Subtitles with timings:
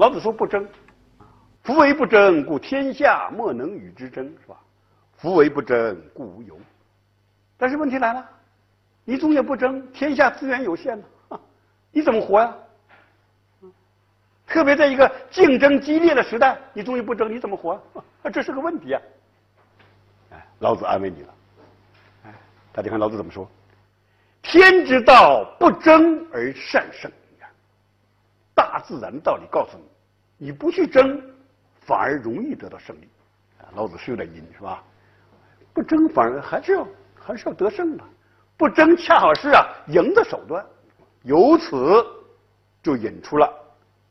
[0.00, 0.66] 老子说不争，
[1.62, 4.56] 夫为不争，故天下莫能与之争，是吧？
[5.18, 6.58] 夫为不争，故无尤。
[7.58, 8.26] 但是问题来了，
[9.04, 11.04] 你总也不争，天下资源有限呢，
[11.92, 12.56] 你怎么活呀？
[14.46, 17.72] 特别在一个竞争激烈的时代，你终于不争，你怎么活？
[18.22, 19.02] 啊 这是个问题啊！
[20.32, 21.34] 哎，老子安慰你了。
[22.24, 22.34] 哎，
[22.72, 23.46] 大家看老子怎么说？
[24.40, 27.12] 天之道，不争而善胜。
[28.60, 31.18] 大自然的道理告诉你，你不去争，
[31.80, 33.08] 反而容易得到胜利。
[33.74, 34.84] 老子是有点阴，是吧？
[35.72, 36.86] 不争反而还是要
[37.18, 38.04] 还是要得胜的，
[38.58, 40.62] 不争恰好是啊赢的手段。
[41.22, 42.04] 由此
[42.82, 43.50] 就引出了。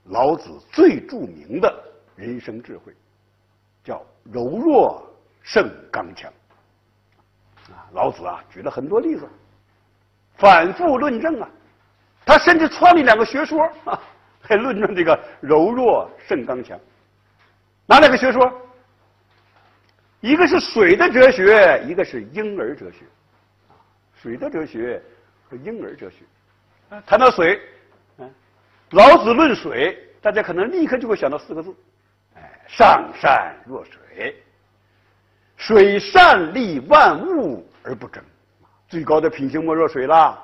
[0.05, 1.72] 老子最著名的
[2.16, 2.91] 人生智慧，
[3.84, 5.08] 叫柔弱
[5.44, 6.31] 胜刚强。
[7.70, 9.30] 啊，老子啊举了很多例子，
[10.38, 11.47] 反复论证啊，
[12.25, 14.02] 他甚至创立两个学说啊，
[14.49, 16.77] 来论证这个柔弱胜刚强。
[17.85, 18.52] 哪两个学说？
[20.22, 23.05] 一个是水的哲学，一个是婴儿哲学。
[24.22, 25.02] 水的哲学
[25.50, 26.17] 和婴儿哲学。
[27.05, 27.59] 谈到水。
[28.17, 28.30] 嗯
[28.92, 31.72] 老子论水，大家可能立刻就会想到四个字：
[32.36, 34.44] 哎，上善若水。
[35.58, 38.23] 水善利万物而不争，
[38.88, 40.42] 最高的品行莫若水啦。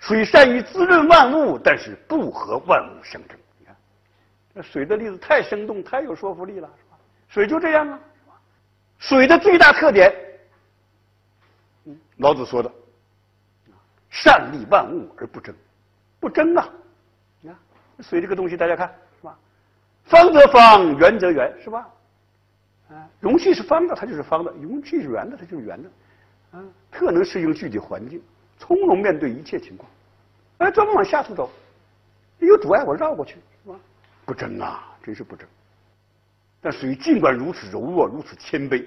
[0.00, 3.38] 水善于滋润万物，但是不和万物相争。
[3.58, 3.76] 你看，
[4.54, 6.98] 这水的例子太生动，太有说服力了，是吧？
[7.28, 8.00] 水就这样啊，
[8.98, 10.12] 水的最大特点，
[12.16, 12.72] 老子说的，
[14.08, 15.54] 善利万物而不争，
[16.18, 16.68] 不争啊。
[17.42, 17.56] 你看
[18.00, 19.38] 水这个东西，大家看是吧？
[20.04, 21.88] 方则方，圆则圆，是吧？
[22.88, 25.90] 啊，容器是方的，它就是方的；容器是圆的，它就是圆的。
[26.52, 28.20] 啊，特能适应具体环境，
[28.60, 29.90] 从容面对一切情况。
[30.58, 31.50] 哎，专门往下头走，
[32.38, 33.76] 有阻碍我绕过去，是吧？
[34.26, 35.48] 不争啊，真是不争。
[36.60, 38.84] 但水尽管如此柔弱，如此谦卑，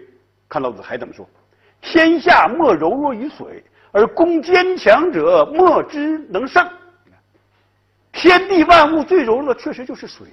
[0.48, 1.28] 看老子还怎么说？
[1.82, 6.66] 天下莫柔弱于水，而攻坚强者莫之能胜。
[8.12, 10.28] 天地万物最柔弱确实就是水，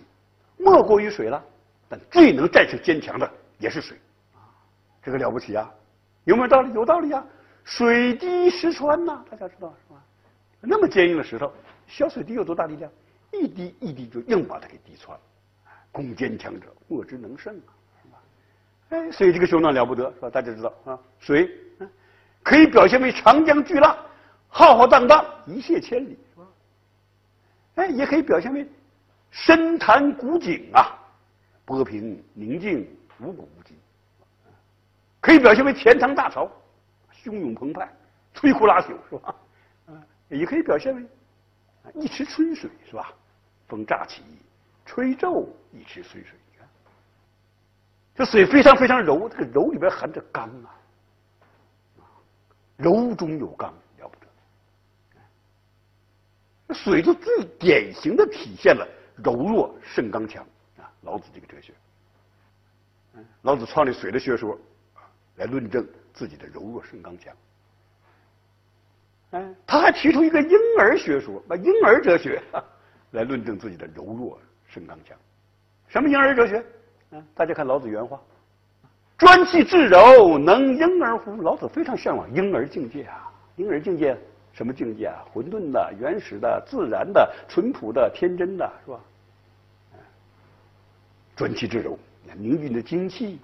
[0.58, 1.42] 莫过于水了。
[1.88, 3.28] 但最能战胜坚强的
[3.58, 3.98] 也是水，
[5.02, 5.68] 这个了不起啊！
[6.22, 6.72] 有没有道理？
[6.72, 7.24] 有道理啊！
[7.70, 10.02] 水滴石穿呐，大家知道是吧？
[10.60, 11.52] 那么坚硬的石头，
[11.86, 12.90] 小水滴有多大力量？
[13.32, 15.22] 一滴一滴就硬把它给滴穿了。
[15.92, 17.70] 攻坚强者莫之能胜啊，
[18.02, 18.18] 是吧？
[18.88, 20.28] 哎，所以这个兄弟了不得，是吧？
[20.28, 21.48] 大家知道啊，水
[22.42, 23.96] 可以表现为长江巨浪，
[24.48, 26.18] 浩浩荡荡，一泻千里。
[26.34, 26.46] 是吧
[27.76, 28.68] 哎，也可以表现为
[29.30, 30.98] 深潭古井啊，
[31.64, 33.76] 波平宁静，无古无今；
[35.20, 36.50] 可以表现为钱塘大潮，
[37.22, 37.88] 汹涌澎湃，
[38.34, 39.34] 摧枯拉朽，是吧？
[39.88, 41.06] 嗯，也可以表现为
[41.94, 43.12] 一池春水，是吧？
[43.68, 44.22] 风乍起，
[44.84, 46.38] 吹皱一池春水。
[46.52, 46.68] 你看，
[48.14, 50.74] 这水非常非常柔，这个柔里边含着刚啊，
[52.76, 53.72] 柔中有刚。
[53.98, 54.16] 了不
[56.68, 60.42] 得水就最典型的体现了柔弱胜刚强
[60.78, 60.90] 啊！
[61.02, 61.74] 老子这个哲学，
[63.42, 64.58] 老子创立水的学说，
[65.36, 67.34] 来论证自己的柔弱胜刚强。
[69.30, 72.42] 哎，他还提出一个婴儿学说，把婴儿哲学
[73.12, 75.16] 来论证自己的柔弱胜刚强。
[75.88, 76.64] 什么婴儿哲学？
[77.12, 78.20] 啊，大家看老子原话
[79.18, 83.32] ：“专气致柔，能婴儿乎？”老子非常向往婴儿境界啊！
[83.56, 84.16] 婴儿境界。
[84.52, 85.24] 什么境界啊？
[85.32, 89.00] 混沌的、原始的、自然的、淳朴的、天真的，是吧？
[91.36, 91.96] 专气致柔，
[92.36, 93.38] 凝聚的精气，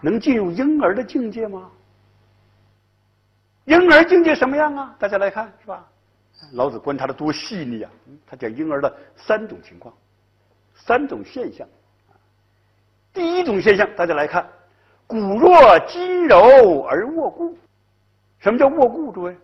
[0.00, 1.70] 能进入婴儿的境界吗？
[3.64, 4.94] 婴儿境界什么样啊？
[4.98, 5.86] 大家来看，是吧？
[6.52, 7.90] 老子观察的多细腻啊！
[8.26, 9.94] 他讲婴儿的三种情况，
[10.74, 11.66] 三种现象。
[13.12, 14.48] 第一种现象，大家来看，
[15.06, 17.56] 骨弱筋柔而握固。
[18.38, 19.12] 什么叫握固？
[19.12, 19.36] 诸位？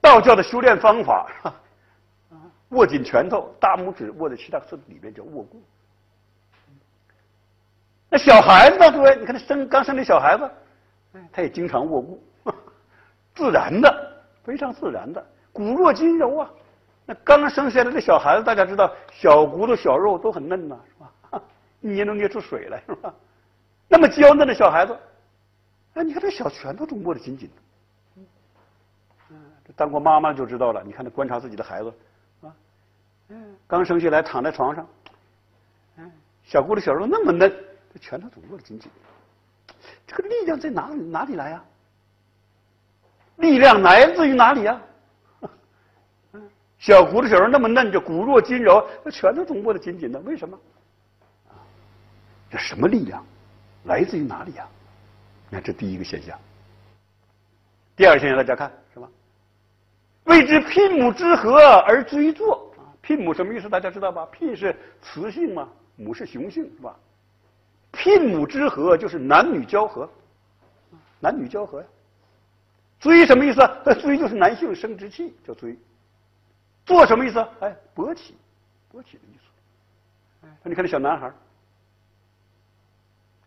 [0.00, 1.26] 道教的修炼方法，
[2.68, 5.60] 握紧拳头，大拇指握在其他四里面叫握固。
[8.10, 8.92] 那小孩子呢？
[8.92, 10.48] 各位，你看那生刚生的小孩子，
[11.32, 12.22] 他也经常握固，
[13.34, 16.50] 自然的，非常自然的，骨弱筋柔啊。
[17.06, 21.42] 那刚生下来的小孩子，大家知道，小骨头、小肉都很嫩呐，是吧？
[21.80, 23.14] 捏能捏出水来，是吧？
[23.88, 24.96] 那么娇嫩的小孩子，
[25.94, 27.56] 哎，你看这小拳头都握得紧紧的。
[29.76, 31.92] 当过妈妈就知道了，你看他观察自己的孩子，
[32.42, 32.54] 啊，
[33.28, 34.86] 嗯，刚生下来躺在床上，
[35.96, 36.12] 嗯，
[36.44, 37.50] 小骨头小肉那么嫩，
[37.92, 39.13] 这拳头总握得紧紧的？
[40.06, 41.64] 这个力量在哪里哪里来呀？
[43.36, 44.80] 力量来自于哪里呀？
[46.78, 50.58] 小骨头小人那么嫩，就骨弱筋柔，那拳头总握得紧紧的，为什么？
[52.50, 53.24] 这什么力量？
[53.84, 54.68] 来自于哪里呀？
[55.48, 56.38] 你看，这第一个现象。
[57.96, 59.08] 第二个现象，大家看是吧？
[60.24, 63.68] 谓之牝母之和而追作啊，牝母什么意思？
[63.68, 64.28] 大家知道吧？
[64.32, 66.96] 牝是雌性嘛，母是雄性是吧？
[68.04, 70.08] 牝母之合就是男女交合，
[71.20, 71.86] 男女交合呀。
[73.00, 73.60] 追什么意思？
[74.00, 75.76] 追就是男性生殖器叫追。
[76.84, 77.38] 做什么意思？
[77.60, 78.36] 哎，勃起，
[78.92, 80.46] 勃起的意思。
[80.46, 81.32] 哎，你看这小男孩，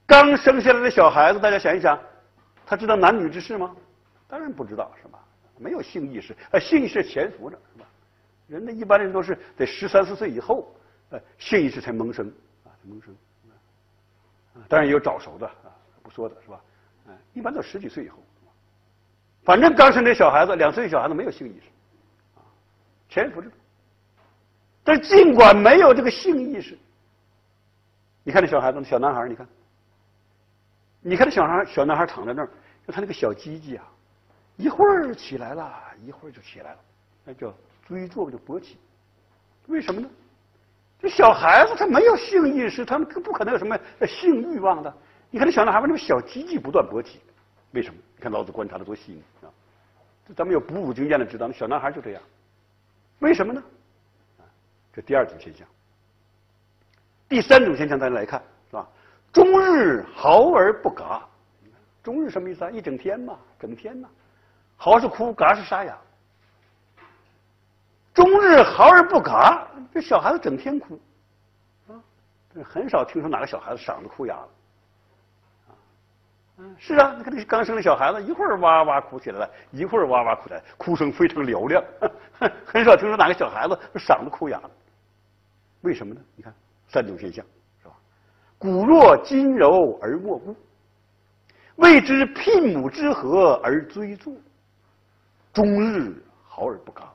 [0.07, 1.99] 刚生下来的小孩子，大家想一想，
[2.65, 3.75] 他知道男女之事吗？
[4.27, 5.19] 当然不知道，是吧？
[5.59, 7.87] 没有性意识，呃，性意识潜伏着，是吧？
[8.47, 10.71] 人的，一般人都是得十三四岁以后，
[11.09, 12.27] 呃，性意识才萌生，
[12.63, 13.15] 啊，才萌生。
[14.67, 15.71] 当然也有早熟的，啊，
[16.01, 16.61] 不说的是吧？
[17.09, 18.17] 哎，一般都十几岁以后，
[19.43, 21.67] 反正刚生的小孩子，两岁小孩子没有性意识，
[22.35, 22.41] 啊，
[23.09, 23.49] 潜伏着。
[24.83, 26.77] 但是尽管没有这个性意识，
[28.23, 29.47] 你看那小孩子，小男孩，你看，
[31.01, 32.49] 你看那小孩，小男孩躺在那儿，
[32.85, 33.85] 就他那个小鸡鸡啊。
[34.55, 35.71] 一会儿起来了，
[36.03, 36.79] 一会儿就起来了，
[37.23, 37.53] 那叫
[37.85, 38.79] 追坐就勃起。
[39.67, 40.09] 为什么呢？
[40.99, 43.77] 这小孩子他没有性意识，他们不可能有什么
[44.07, 44.93] 性欲望的。
[45.29, 47.21] 你看那小男孩们那个小鸡鸡不断勃起，
[47.71, 47.99] 为什么？
[48.15, 49.51] 你看老子观察的多细腻啊！
[50.27, 52.21] 这咱们有哺乳经验的知道，那小男孩就这样。
[53.19, 53.63] 为什么呢？
[54.91, 55.67] 这第二种现象。
[57.29, 58.87] 第三种现象，大家来看是吧？
[59.31, 61.21] 终日嚎而不嘎。
[62.01, 62.71] 终日什么意思啊？
[62.71, 64.07] 一整天嘛，整天呐。
[64.77, 65.97] 嚎是哭，嘎是沙哑。
[68.17, 70.99] 终日嚎而不嘎，这小孩子整天哭，
[71.87, 71.93] 啊，
[72.65, 74.49] 很少听说哪个小孩子嗓子哭哑了，
[75.67, 75.69] 啊，
[76.57, 81.83] 嗯，是啊，你看那刚生的小孩子，一会儿哇哇哭起来了，一会儿哇哇哭来，哭声非常嘹亮，
[82.65, 84.71] 很少听说哪个小孩子嗓子哭哑了，
[85.81, 86.21] 为什么呢？
[86.35, 86.51] 你看
[86.87, 87.45] 三种现象
[87.83, 87.93] 是吧？
[88.57, 90.55] 骨弱筋柔而莫顾，
[91.75, 94.33] 谓之牝母之合而追坐。
[95.53, 96.15] 终日
[96.47, 97.11] 嚎而不嘎，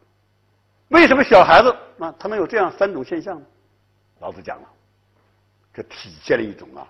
[0.92, 3.46] 为什么小孩子啊他能有这样三种现象呢？
[4.20, 4.68] 老子讲了，
[5.74, 6.86] 这体现了一种啊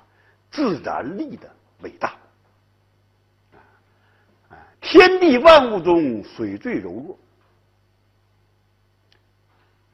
[0.51, 1.49] 自然力的
[1.81, 2.15] 伟大。
[4.81, 7.19] 天地万物中水最柔弱，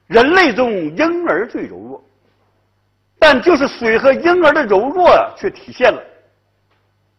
[0.06, 2.04] 人类中婴儿最柔弱，
[3.18, 6.02] 但就是水和婴儿的柔弱啊，却体现了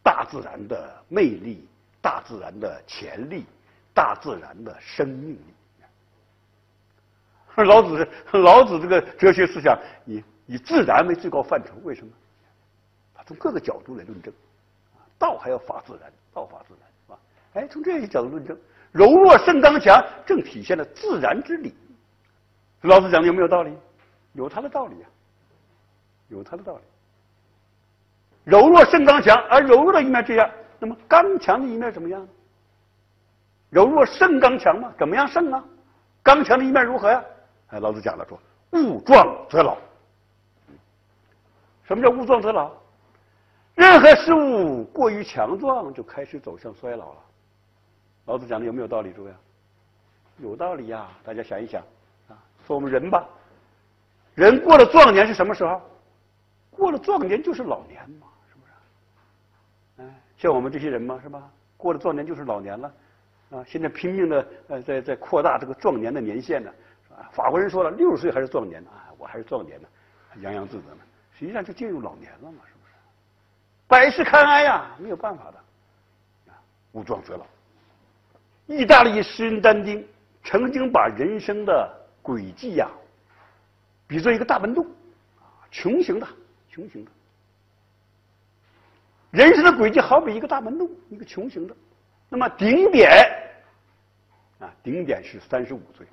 [0.01, 1.67] 大自然的魅力，
[2.01, 3.45] 大自然的潜力。
[3.91, 5.53] 大自然的生命力，
[7.65, 12.11] 老子老子这个哲学思想以以自然为最高范畴，为什么？
[13.13, 14.33] 他从各个角度来论证，
[15.17, 17.19] 道还要法自然，道法自然，是吧？
[17.53, 18.57] 哎，从这些角度论证，
[18.91, 21.73] 柔弱胜刚强，正体现了自然之理。
[22.81, 23.75] 老子讲的有没有道理？
[24.33, 25.09] 有他的道理啊，
[26.29, 26.81] 有他的道理。
[28.45, 32.25] 柔弱胜刚强，而柔弱的一面这样，那么刚强的一面怎么样？
[33.69, 34.93] 柔弱胜刚强吗？
[34.97, 35.63] 怎么样胜啊？
[36.23, 37.23] 刚强的一面如何呀？
[37.69, 38.39] 哎，老子讲了说，
[38.71, 39.77] 物壮则老。
[41.83, 42.71] 什么叫物壮则老？
[43.75, 47.19] 任何事物过于强壮，就开始走向衰老了。
[48.25, 49.31] 老子讲的有没有道理，诸位？
[50.37, 51.09] 有道理呀！
[51.23, 51.81] 大家想一想
[52.27, 53.27] 啊，说我们人吧，
[54.35, 55.81] 人过了壮年是什么时候？
[56.71, 60.07] 过了壮年就是老年嘛，是不是？
[60.09, 61.51] 哎，像我们这些人嘛，是吧？
[61.75, 62.93] 过了壮年就是老年了。
[63.51, 66.71] 啊，现在拼命的呃，在在扩大这个壮年的年限呢，
[67.15, 69.87] 啊法国人说了，六十岁还是壮年呢，啊，我还是壮年呢，
[70.41, 71.01] 洋洋自得呢，
[71.37, 72.93] 实际上就进入老年了嘛，是不是？
[73.87, 75.57] 百事堪哀呀，没有办法的，
[76.51, 76.61] 啊，
[76.91, 77.45] 无壮则老。
[78.67, 80.07] 意大利诗人但丁
[80.43, 82.87] 曾经把人生的轨迹呀，
[84.07, 84.85] 比作一个大门洞，
[85.39, 86.27] 啊，穹形的，
[86.71, 87.11] 穹形的。
[89.31, 91.75] 人生的轨迹好比一个大门洞，一个穹形的。
[92.29, 93.09] 那么顶点
[94.59, 96.05] 啊，顶点是三十五岁，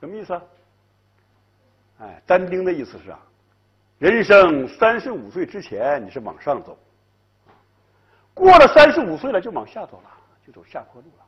[0.00, 0.42] 什么意思啊？
[2.00, 3.18] 哎，但丁的意思是啊，
[3.98, 6.78] 人生三十五岁之前你是往上走，
[8.32, 10.10] 过了三十五岁了就往下走了，
[10.46, 11.24] 就走下坡路了。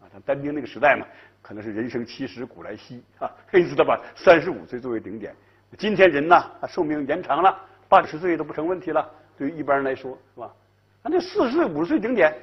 [0.00, 1.06] 啊，像但丁那个时代嘛，
[1.42, 5.34] 可能是人生七十古来稀啊，因此他把三十五岁作为顶点。
[5.76, 7.54] 今天人呐，寿命延长了，
[7.88, 9.10] 八十岁都不成问题了。
[9.36, 10.54] 对于一般人来说，是吧？
[11.02, 12.34] 那那四十岁、五十岁顶点。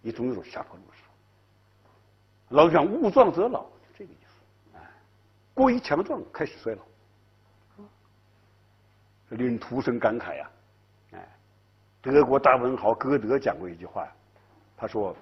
[0.00, 2.56] 你总有种下坡路的时候。
[2.56, 3.66] 老讲物壮则老，
[5.58, 7.84] 过于强壮，开始衰老，
[9.28, 10.50] 这令人徒生感慨呀。
[11.14, 11.28] 哎，
[12.00, 14.06] 德国大文豪歌德讲过一句话，
[14.76, 15.16] 他说：“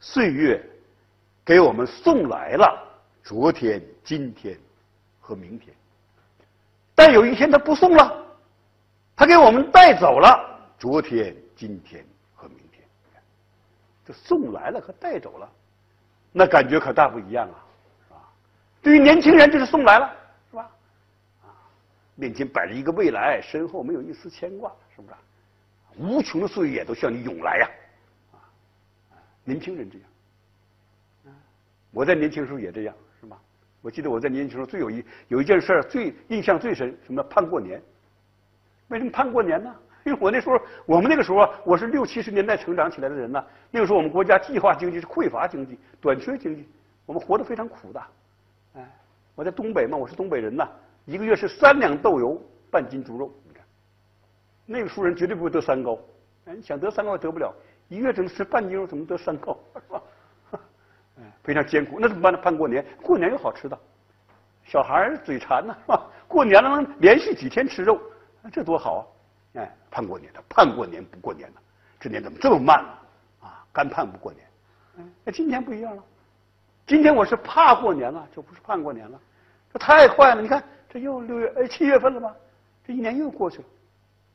[0.00, 0.62] 岁月
[1.42, 2.86] 给我们送来了
[3.22, 4.54] 昨天、今天
[5.18, 5.74] 和明天。
[6.94, 8.26] 但有一天他不送了，
[9.16, 12.86] 他给我们带走了昨天、今天和明天。
[14.04, 15.50] 这送来了和带走了，
[16.32, 17.64] 那感觉可大不一样啊，
[18.82, 20.12] 对于年轻人，就是送来了，
[20.50, 20.70] 是吧？
[21.42, 21.54] 啊，
[22.16, 25.14] 面前摆着一个未来，身后没有一丝牵挂，是不是？
[25.98, 27.70] 无穷的岁月都向你涌来呀，
[28.32, 30.08] 啊，年轻人这样。
[31.92, 33.38] 我在年轻时候也这样，是吧？
[33.82, 37.80] 我记得我在年轻时候最有一有一件事最印象最深，什么盼过年？
[38.88, 39.74] 为什么盼过年呢？
[40.04, 43.44] 因为我那时候，我们那个时候，我是六七十年代成长起来的人呢。
[43.70, 46.66] 那个时候我们国家计划经济是匮乏经济、短缺经济，
[47.06, 48.02] 我们活得非常苦的。
[49.34, 50.68] 我在东北嘛，我是东北人呐，
[51.04, 53.32] 一个月是三两豆油，半斤猪肉。
[53.46, 53.64] 你看，
[54.66, 55.98] 那个时候人绝对不会得三高。
[56.44, 57.54] 哎，想得三高也得不了，
[57.88, 59.58] 一个月只能吃半斤肉，怎么得三高？
[59.74, 60.02] 是吧？
[61.18, 61.98] 哎，非常艰苦。
[61.98, 62.38] 那怎么办呢？
[62.42, 63.78] 盼过年，过年有好吃的，
[64.64, 66.06] 小孩嘴馋呢，是吧？
[66.28, 68.00] 过年了能连续几天吃肉，
[68.52, 68.96] 这多好
[69.54, 69.60] 啊！
[69.60, 71.60] 哎，盼过年的，盼过年不过年的，
[72.00, 73.48] 这年怎么这么慢呢？
[73.48, 74.46] 啊，干盼不过年。
[74.96, 76.02] 嗯，那今天不一样了，
[76.86, 79.20] 今天我是怕过年了，就不是盼过年了。
[79.72, 82.34] 这太快了，你看这又六月哎七月份了吧？
[82.86, 83.64] 这一年又过去了，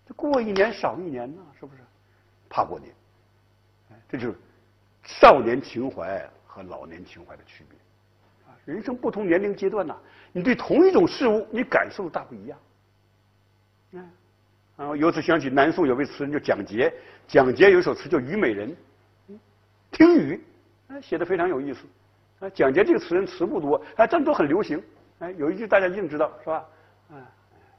[0.07, 1.81] 这过一年少一年呢，是不是？
[2.49, 2.93] 怕过年，
[3.91, 4.35] 哎，这就是
[5.03, 7.77] 少年情怀和老年情怀的区别。
[8.47, 9.95] 啊，人生不同年龄阶段呐，
[10.31, 12.59] 你对同一种事物，你感受大不一样。
[13.91, 14.09] 嗯。
[14.77, 16.93] 啊，由此想起南宋有位词人叫蒋捷，
[17.27, 18.75] 蒋捷有一首词叫《虞美人》，
[19.91, 20.41] 听雨，
[21.01, 21.81] 写的非常有意思。
[22.39, 24.81] 啊，蒋捷这个词人词不多，哎，但都很流行。
[25.19, 26.65] 哎，有一句大家一定知道，是吧？
[27.11, 27.15] 啊，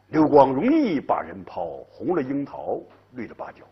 [0.08, 2.80] 流光容易把人抛，红了樱桃，
[3.12, 3.64] 绿了芭蕉，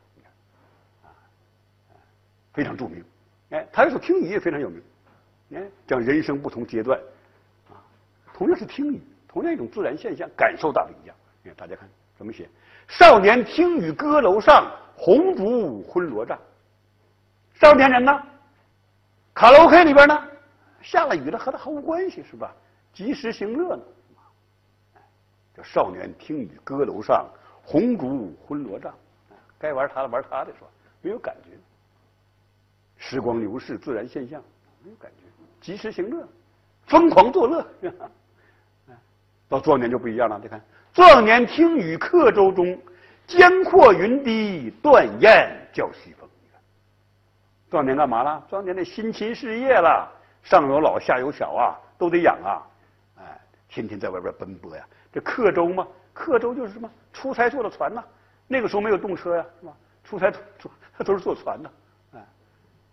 [2.52, 3.04] 非常著名。
[3.50, 4.82] 哎，他有首听雨也非常有名。
[5.54, 6.98] 哎，讲人生不同阶段，
[7.70, 7.74] 啊，
[8.32, 11.16] 同样是听雨，同样一种自然现象，感受大不一样。
[11.42, 12.48] 你看，大家看怎么写。
[12.86, 16.38] 少年听雨歌楼上，红烛昏罗帐。
[17.54, 18.22] 少年人呢？
[19.34, 20.28] 卡拉 OK 里边呢？
[20.86, 22.54] 下了雨了，和他毫无关系，是吧？
[22.92, 23.82] 及时行乐呢。
[25.56, 27.26] 叫少年听雨歌楼上，
[27.64, 28.94] 红烛昏罗帐。
[29.58, 30.68] 该玩他的玩他的，是吧？
[31.02, 31.50] 没有感觉。
[32.96, 34.40] 时光流逝，自然现象，
[34.84, 35.24] 没有感觉。
[35.60, 36.24] 及时行乐，
[36.86, 37.66] 疯狂作乐。
[39.48, 40.62] 到壮年就不一样了，你看。
[40.92, 42.78] 壮年听雨客舟中，
[43.26, 46.28] 江阔云低，断雁叫西风。
[47.68, 48.46] 壮年干嘛了？
[48.48, 50.08] 壮年的辛勤事业了，
[50.46, 52.62] 上有老下有小啊，都得养啊，
[53.18, 54.86] 哎，天天在外边奔波呀。
[55.12, 56.88] 这客舟嘛，客舟就是什么？
[57.12, 58.02] 出差坐的船呐。
[58.46, 59.76] 那个时候没有动车呀，是吧？
[60.04, 60.70] 出差坐
[61.04, 61.70] 都是坐船呐。
[62.14, 62.24] 哎，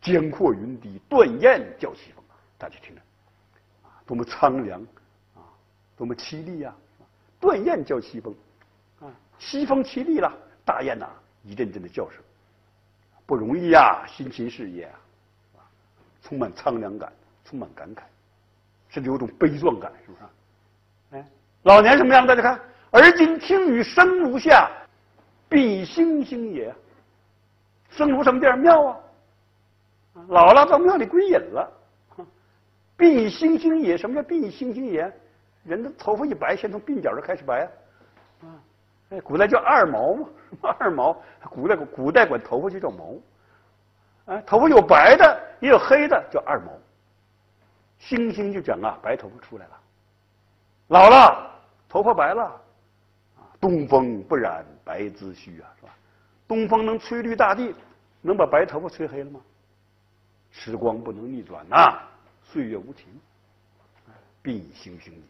[0.01, 2.24] 江阔云低，断雁叫西风。
[2.57, 3.01] 大家听着，
[3.83, 4.81] 啊，多么苍凉
[5.36, 5.45] 啊，
[5.95, 6.74] 多么凄厉呀！
[7.39, 8.33] 断雁叫西风，
[9.01, 9.05] 啊，
[9.38, 10.33] 西风凄厉了，
[10.65, 11.07] 大雁呐
[11.43, 12.19] 一阵阵的叫声，
[13.27, 14.86] 不容易呀，辛勤事业
[15.55, 15.62] 啊，
[16.24, 18.01] 充满苍凉感，充满感慨，
[18.89, 21.17] 甚至有种悲壮感，是不是？
[21.17, 21.27] 哎，
[21.63, 22.25] 老年什么样？
[22.25, 22.59] 大家看，
[22.91, 24.69] 而今听雨声如下，
[25.50, 26.73] 比星星也。
[27.89, 28.55] 声如什么地儿？
[28.57, 29.00] 庙啊，
[30.29, 31.71] 老了到庙里归隐了。
[32.95, 35.12] 比星星也，什么叫比星星也？
[35.63, 37.69] 人的头发一白，先从鬓角就开始白，
[38.41, 38.47] 啊，
[39.09, 40.27] 哎，古代叫二毛嘛，
[40.79, 41.15] 二毛，
[41.50, 43.15] 古代古代管头发就叫毛，
[44.25, 46.71] 哎，头发有白的，也有黑的，叫二毛。
[48.05, 49.79] 星星就讲啊，白头发出来了，
[50.88, 51.50] 老了，
[51.88, 52.43] 头发白了，
[53.38, 55.95] 啊，东风不染白髭须啊，是吧？
[56.45, 57.74] 东风能吹绿大地，
[58.22, 59.39] 能把白头发吹黑了吗？
[60.51, 61.98] 时光不能逆转呐，
[62.43, 63.05] 岁月无情，
[64.41, 65.22] 必星星也。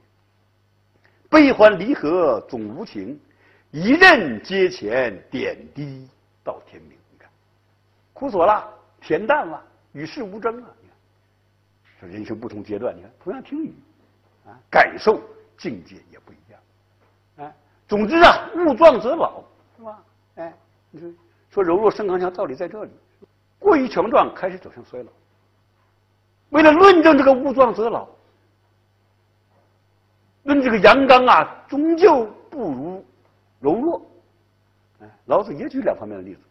[1.29, 3.19] 悲欢离合总无情，
[3.69, 6.09] 一任阶前点滴
[6.43, 6.97] 到天明。
[7.11, 7.29] 你看，
[8.13, 8.67] 苦索了，
[8.99, 10.75] 恬淡了，与世无争了。
[12.07, 13.73] 人生不同阶段，你看同样听雨，
[14.45, 15.21] 啊，感受
[15.57, 16.59] 境界也不一样。
[17.37, 17.55] 哎，
[17.87, 19.43] 总之啊，物壮则老，
[19.77, 20.03] 是吧？
[20.35, 20.53] 哎，
[20.91, 21.09] 你说
[21.49, 22.91] 说柔弱胜刚强，道理在这里。
[23.59, 25.09] 过于强壮，开始走向衰老。
[26.49, 28.07] 为了论证这个物壮则老。
[30.43, 33.05] 论这个阳刚啊，终究不如
[33.61, 34.05] 柔弱。
[34.99, 36.41] 哎，老子也举两方面的例子，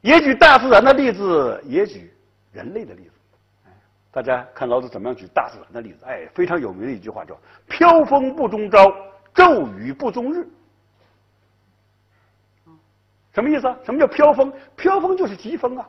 [0.00, 2.12] 也举大自然的例子，也举
[2.52, 3.10] 人类的例子。
[4.18, 6.04] 大家看老子怎么样举大自然的例子？
[6.04, 7.38] 哎，非常有名的一句话叫
[7.70, 8.92] “飘风不终朝，
[9.32, 10.44] 骤雨不终日”。
[13.32, 13.78] 什么意思啊？
[13.84, 14.52] 什么叫飘风？
[14.74, 15.88] 飘风就是疾风啊，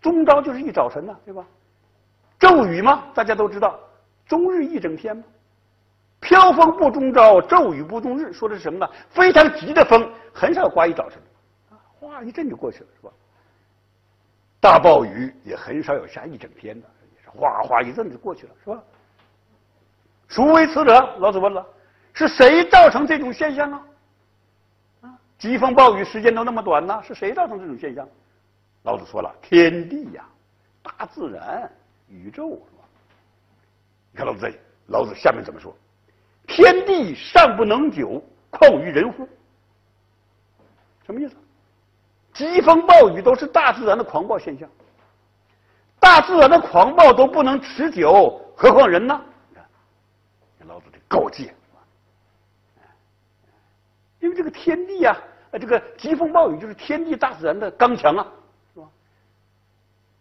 [0.00, 1.44] 终朝就是一早晨呐，对吧？
[2.38, 3.80] 骤雨嘛，大家都知道。
[4.28, 5.24] 终日一整天吗？
[6.20, 8.88] 飘风不终朝，骤雨不终日，说的是什么呢？
[9.08, 11.20] 非常急的风，很少刮一早晨，
[11.70, 13.12] 啊哗一阵就过去了，是吧？
[14.60, 16.86] 大暴雨也很少有下一整天的，
[17.34, 18.82] 哗哗一阵就过去了，是吧？
[20.28, 21.16] 孰为此者？
[21.18, 21.64] 老子问了，
[22.12, 23.86] 是谁造成这种现象啊？
[25.02, 28.08] 啊，疾风暴雨时间都那么短呢，是谁造成这种现象？
[28.82, 30.24] 老子说了，天地呀，
[30.82, 31.70] 大自然，
[32.08, 32.58] 宇宙，
[34.12, 34.52] 你看老子，
[34.86, 35.74] 老子下面怎么说？
[36.46, 39.28] 天地尚不能久，况于人乎？
[41.04, 41.34] 什么意思？
[42.32, 44.68] 疾风暴雨都是大自然的狂暴现象，
[46.00, 49.20] 大自然的狂暴都不能持久，何况人呢？
[50.66, 51.54] 老子的告诫，
[54.20, 55.16] 因为这个天地啊，
[55.52, 58.26] 这个疾风暴雨就是天地大自然的刚强啊，
[58.72, 58.86] 是吧？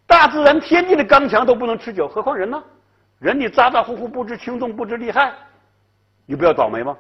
[0.06, 2.64] 大自然天地的刚强都不能持久，何况人呢？
[3.20, 5.34] 人你咋咋呼呼，不知轻重，不知利害。
[6.26, 6.98] 你不要倒霉吗？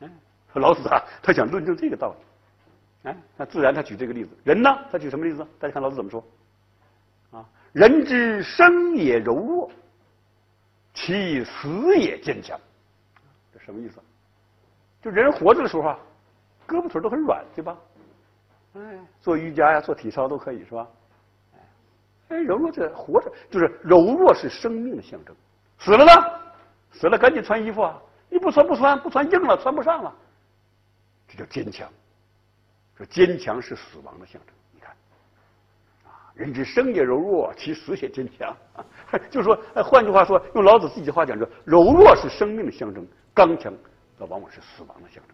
[0.00, 0.08] 哎，
[0.54, 3.10] 老子啊，他想论证这个道理。
[3.10, 5.46] 哎，那自然他举这个例子，人呢，他举什么例子？
[5.58, 6.24] 大家看老子怎么说？
[7.68, 9.70] 啊，人之生也柔弱，
[10.94, 12.58] 其死也坚强。
[13.52, 14.00] 这什么意思？
[15.02, 15.98] 就人活着的时候啊，
[16.66, 17.76] 胳膊腿都很软，对吧？
[18.74, 20.88] 哎，做瑜伽呀，做体操都可以，是吧？
[22.28, 25.34] 哎，柔弱这活着就是柔弱是生命的象征。
[25.78, 26.12] 死了呢？
[26.92, 28.00] 死了赶紧穿衣服啊！
[28.28, 30.14] 你不穿不穿不穿硬了穿不上了，
[31.28, 31.88] 这叫坚强。
[32.96, 34.54] 说坚强是死亡的象征。
[36.38, 38.56] 人之生也柔弱，其死也坚强。
[39.28, 43.04] 就是说，换句话说，用老子自己的话讲，说柔弱是生命的象征，
[43.34, 43.74] 刚强
[44.16, 45.24] 则往往是死亡的象征。